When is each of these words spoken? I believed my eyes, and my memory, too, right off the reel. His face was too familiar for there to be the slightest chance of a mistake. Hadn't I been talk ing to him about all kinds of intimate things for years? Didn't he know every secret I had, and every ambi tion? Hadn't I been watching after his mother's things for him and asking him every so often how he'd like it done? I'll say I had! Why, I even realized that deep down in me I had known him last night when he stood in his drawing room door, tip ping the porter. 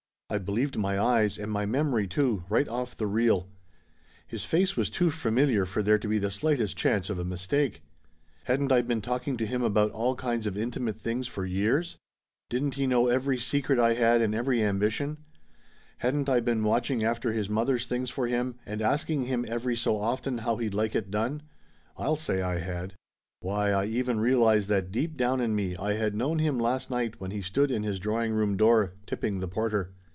I 0.33 0.37
believed 0.37 0.77
my 0.77 0.97
eyes, 0.97 1.37
and 1.37 1.51
my 1.51 1.65
memory, 1.65 2.07
too, 2.07 2.45
right 2.47 2.65
off 2.69 2.95
the 2.95 3.05
reel. 3.05 3.49
His 4.25 4.45
face 4.45 4.77
was 4.77 4.89
too 4.89 5.11
familiar 5.11 5.65
for 5.65 5.83
there 5.83 5.99
to 5.99 6.07
be 6.07 6.19
the 6.19 6.31
slightest 6.31 6.77
chance 6.77 7.09
of 7.09 7.19
a 7.19 7.25
mistake. 7.25 7.83
Hadn't 8.45 8.71
I 8.71 8.81
been 8.81 9.01
talk 9.01 9.27
ing 9.27 9.35
to 9.35 9.45
him 9.45 9.61
about 9.61 9.91
all 9.91 10.15
kinds 10.15 10.47
of 10.47 10.57
intimate 10.57 11.01
things 11.01 11.27
for 11.27 11.43
years? 11.45 11.97
Didn't 12.49 12.75
he 12.75 12.87
know 12.87 13.07
every 13.09 13.37
secret 13.39 13.77
I 13.77 13.95
had, 13.95 14.21
and 14.21 14.33
every 14.33 14.59
ambi 14.59 14.89
tion? 14.91 15.17
Hadn't 15.97 16.29
I 16.29 16.39
been 16.39 16.63
watching 16.63 17.03
after 17.03 17.33
his 17.33 17.49
mother's 17.49 17.85
things 17.85 18.09
for 18.09 18.25
him 18.25 18.55
and 18.65 18.81
asking 18.81 19.23
him 19.25 19.43
every 19.49 19.75
so 19.75 19.97
often 19.97 20.37
how 20.37 20.55
he'd 20.55 20.73
like 20.73 20.95
it 20.95 21.11
done? 21.11 21.41
I'll 21.97 22.15
say 22.15 22.41
I 22.41 22.59
had! 22.59 22.93
Why, 23.41 23.71
I 23.71 23.83
even 23.83 24.21
realized 24.21 24.69
that 24.69 24.91
deep 24.93 25.17
down 25.17 25.41
in 25.41 25.53
me 25.53 25.75
I 25.75 25.95
had 25.95 26.15
known 26.15 26.39
him 26.39 26.57
last 26.57 26.89
night 26.89 27.19
when 27.19 27.31
he 27.31 27.41
stood 27.41 27.69
in 27.69 27.83
his 27.83 27.99
drawing 27.99 28.31
room 28.31 28.55
door, 28.55 28.93
tip 29.05 29.19
ping 29.19 29.41
the 29.41 29.49
porter. 29.49 29.91